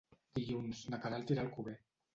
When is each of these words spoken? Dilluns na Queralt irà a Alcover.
Dilluns 0.39 0.81
na 0.95 1.01
Queralt 1.05 1.37
irà 1.37 1.47
a 1.47 1.49
Alcover. 1.49 1.81